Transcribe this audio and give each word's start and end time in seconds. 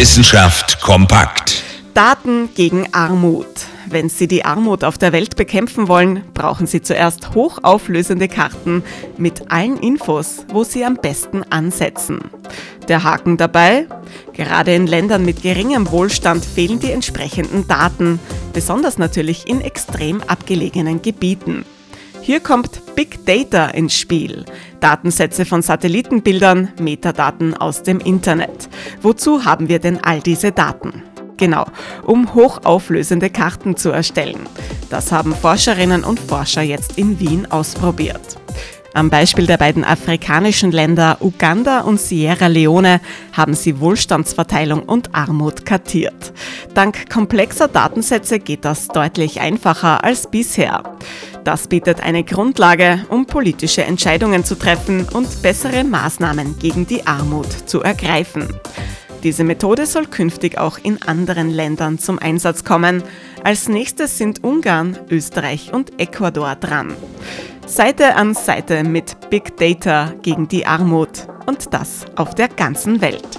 Wissenschaft 0.00 0.80
kompakt. 0.80 1.62
Daten 1.92 2.48
gegen 2.54 2.88
Armut. 2.94 3.46
Wenn 3.84 4.08
Sie 4.08 4.26
die 4.26 4.46
Armut 4.46 4.82
auf 4.82 4.96
der 4.96 5.12
Welt 5.12 5.36
bekämpfen 5.36 5.88
wollen, 5.88 6.24
brauchen 6.32 6.66
Sie 6.66 6.80
zuerst 6.80 7.34
hochauflösende 7.34 8.26
Karten 8.26 8.82
mit 9.18 9.52
allen 9.52 9.76
Infos, 9.76 10.46
wo 10.48 10.64
Sie 10.64 10.86
am 10.86 10.94
besten 10.94 11.42
ansetzen. 11.50 12.30
Der 12.88 13.04
Haken 13.04 13.36
dabei? 13.36 13.88
Gerade 14.32 14.74
in 14.74 14.86
Ländern 14.86 15.26
mit 15.26 15.42
geringem 15.42 15.90
Wohlstand 15.90 16.46
fehlen 16.46 16.80
die 16.80 16.92
entsprechenden 16.92 17.68
Daten, 17.68 18.20
besonders 18.54 18.96
natürlich 18.96 19.46
in 19.48 19.60
extrem 19.60 20.22
abgelegenen 20.22 21.02
Gebieten. 21.02 21.66
Hier 22.22 22.40
kommt 22.40 22.94
Big 22.94 23.24
Data 23.24 23.66
ins 23.66 23.94
Spiel. 23.94 24.44
Datensätze 24.80 25.46
von 25.46 25.62
Satellitenbildern, 25.62 26.72
Metadaten 26.78 27.56
aus 27.56 27.82
dem 27.82 27.98
Internet. 27.98 28.68
Wozu 29.00 29.44
haben 29.44 29.68
wir 29.68 29.78
denn 29.78 29.98
all 30.02 30.20
diese 30.20 30.52
Daten? 30.52 31.02
Genau, 31.38 31.64
um 32.04 32.34
hochauflösende 32.34 33.30
Karten 33.30 33.76
zu 33.76 33.88
erstellen. 33.88 34.46
Das 34.90 35.10
haben 35.10 35.34
Forscherinnen 35.34 36.04
und 36.04 36.20
Forscher 36.20 36.62
jetzt 36.62 36.98
in 36.98 37.18
Wien 37.18 37.50
ausprobiert. 37.50 38.36
Am 38.92 39.08
Beispiel 39.08 39.46
der 39.46 39.56
beiden 39.56 39.84
afrikanischen 39.84 40.72
Länder 40.72 41.18
Uganda 41.20 41.82
und 41.82 42.00
Sierra 42.00 42.48
Leone 42.48 43.00
haben 43.32 43.54
sie 43.54 43.78
Wohlstandsverteilung 43.78 44.82
und 44.82 45.14
Armut 45.14 45.64
kartiert. 45.64 46.32
Dank 46.80 47.10
komplexer 47.10 47.68
Datensätze 47.68 48.38
geht 48.38 48.64
das 48.64 48.88
deutlich 48.88 49.38
einfacher 49.38 50.02
als 50.02 50.30
bisher. 50.30 50.82
Das 51.44 51.68
bietet 51.68 52.00
eine 52.00 52.24
Grundlage, 52.24 53.04
um 53.10 53.26
politische 53.26 53.84
Entscheidungen 53.84 54.46
zu 54.46 54.54
treffen 54.54 55.06
und 55.12 55.42
bessere 55.42 55.84
Maßnahmen 55.84 56.58
gegen 56.58 56.86
die 56.86 57.06
Armut 57.06 57.52
zu 57.52 57.82
ergreifen. 57.82 58.48
Diese 59.22 59.44
Methode 59.44 59.84
soll 59.84 60.06
künftig 60.06 60.56
auch 60.56 60.78
in 60.82 61.02
anderen 61.02 61.50
Ländern 61.50 61.98
zum 61.98 62.18
Einsatz 62.18 62.64
kommen. 62.64 63.02
Als 63.44 63.68
nächstes 63.68 64.16
sind 64.16 64.42
Ungarn, 64.42 64.98
Österreich 65.10 65.74
und 65.74 66.00
Ecuador 66.00 66.54
dran. 66.54 66.94
Seite 67.66 68.16
an 68.16 68.32
Seite 68.32 68.84
mit 68.84 69.28
Big 69.28 69.54
Data 69.58 70.14
gegen 70.22 70.48
die 70.48 70.64
Armut 70.64 71.26
und 71.44 71.74
das 71.74 72.06
auf 72.16 72.34
der 72.34 72.48
ganzen 72.48 73.02
Welt. 73.02 73.38